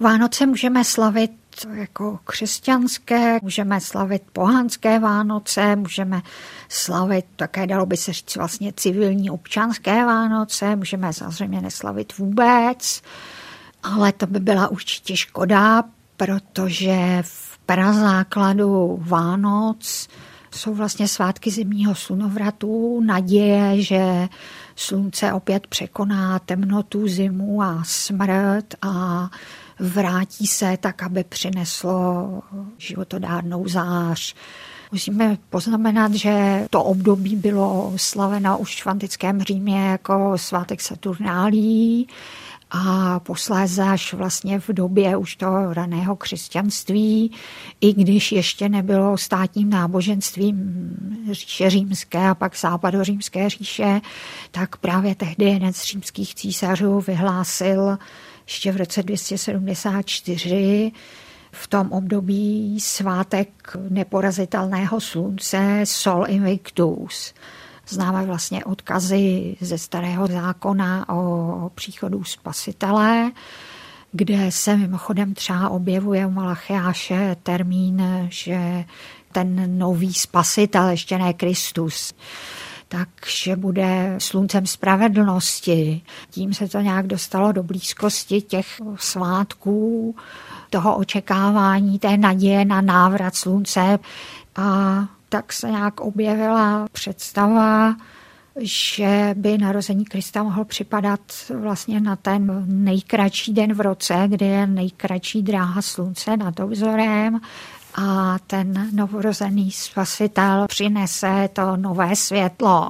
Vánoce 0.00 0.46
můžeme 0.46 0.84
slavit 0.84 1.30
jako 1.72 2.18
křesťanské, 2.24 3.38
můžeme 3.42 3.80
slavit 3.80 4.22
pohanské 4.32 4.98
Vánoce, 4.98 5.76
můžeme 5.76 6.22
slavit 6.68 7.24
také, 7.36 7.66
dalo 7.66 7.86
by 7.86 7.96
se 7.96 8.12
říct, 8.12 8.36
vlastně 8.36 8.72
civilní 8.76 9.30
občanské 9.30 10.04
Vánoce, 10.04 10.76
můžeme 10.76 11.12
samozřejmě 11.12 11.60
neslavit 11.60 12.18
vůbec, 12.18 13.02
ale 13.82 14.12
to 14.12 14.26
by 14.26 14.40
byla 14.40 14.68
určitě 14.68 15.16
škoda, 15.16 15.82
protože 16.16 17.22
v 17.22 17.58
prazákladu 17.58 18.98
Vánoc 19.02 20.08
jsou 20.50 20.74
vlastně 20.74 21.08
svátky 21.08 21.50
zimního 21.50 21.94
slunovratu, 21.94 23.00
naděje, 23.00 23.82
že 23.82 24.28
slunce 24.76 25.32
opět 25.32 25.66
překoná 25.66 26.38
temnotu, 26.38 27.08
zimu 27.08 27.62
a 27.62 27.82
smrt 27.86 28.74
a 28.82 29.28
vrátí 29.78 30.46
se 30.46 30.76
tak, 30.80 31.02
aby 31.02 31.24
přineslo 31.24 32.42
životodárnou 32.78 33.68
zář. 33.68 34.34
Musíme 34.92 35.38
poznamenat, 35.50 36.14
že 36.14 36.66
to 36.70 36.84
období 36.84 37.36
bylo 37.36 37.92
slaveno 37.96 38.58
už 38.58 38.82
v 38.82 38.86
antickém 38.86 39.42
Římě 39.42 39.86
jako 39.86 40.38
svátek 40.38 40.80
Saturnálí 40.80 42.08
a 42.70 43.20
posléze 43.20 43.82
až 43.82 44.14
vlastně 44.14 44.60
v 44.60 44.68
době 44.68 45.16
už 45.16 45.36
toho 45.36 45.74
raného 45.74 46.16
křesťanství, 46.16 47.32
i 47.80 47.94
když 47.94 48.32
ještě 48.32 48.68
nebylo 48.68 49.18
státním 49.18 49.70
náboženstvím 49.70 50.90
říše 51.30 51.70
římské 51.70 52.28
a 52.28 52.34
pak 52.34 52.58
západořímské 52.58 53.50
říše, 53.50 54.00
tak 54.50 54.76
právě 54.76 55.14
tehdy 55.14 55.44
jeden 55.44 55.72
z 55.72 55.84
římských 55.84 56.34
císařů 56.34 57.00
vyhlásil 57.00 57.98
ještě 58.46 58.72
v 58.72 58.76
roce 58.76 59.02
274 59.02 60.92
v 61.52 61.66
tom 61.66 61.92
období 61.92 62.80
svátek 62.80 63.76
neporazitelného 63.88 65.00
slunce 65.00 65.80
Sol 65.84 66.24
Invictus. 66.28 67.34
Známe 67.88 68.26
vlastně 68.26 68.64
odkazy 68.64 69.56
ze 69.60 69.78
starého 69.78 70.26
zákona 70.26 71.08
o 71.08 71.70
příchodu 71.74 72.24
spasitele, 72.24 73.32
kde 74.12 74.52
se 74.52 74.76
mimochodem 74.76 75.34
třeba 75.34 75.68
objevuje 75.68 76.26
u 76.26 76.30
Malachiáše 76.30 77.36
termín, 77.42 78.02
že 78.30 78.84
ten 79.32 79.78
nový 79.78 80.14
spasitel, 80.14 80.88
ještě 80.88 81.18
ne 81.18 81.32
Kristus, 81.32 82.14
takže 82.88 83.56
bude 83.56 84.14
sluncem 84.18 84.66
spravedlnosti. 84.66 86.02
Tím 86.30 86.54
se 86.54 86.68
to 86.68 86.80
nějak 86.80 87.06
dostalo 87.06 87.52
do 87.52 87.62
blízkosti 87.62 88.42
těch 88.42 88.66
svátků, 88.96 90.16
toho 90.70 90.96
očekávání, 90.96 91.98
té 91.98 92.16
naděje 92.16 92.64
na 92.64 92.80
návrat 92.80 93.34
slunce. 93.34 93.98
A 94.56 94.98
tak 95.28 95.52
se 95.52 95.70
nějak 95.70 96.00
objevila 96.00 96.86
představa, 96.92 97.96
že 98.60 99.34
by 99.34 99.58
narození 99.58 100.04
Krista 100.04 100.42
mohlo 100.42 100.64
připadat 100.64 101.20
vlastně 101.54 102.00
na 102.00 102.16
ten 102.16 102.64
nejkratší 102.66 103.54
den 103.54 103.74
v 103.74 103.80
roce, 103.80 104.24
kdy 104.26 104.46
je 104.46 104.66
nejkratší 104.66 105.42
dráha 105.42 105.82
slunce 105.82 106.36
nad 106.36 106.60
obzorem 106.60 107.40
a 107.94 108.38
ten 108.46 108.88
novorozený 108.92 109.70
spasitel 109.70 110.66
přinese 110.68 111.48
to 111.52 111.76
nové 111.76 112.16
světlo. 112.16 112.88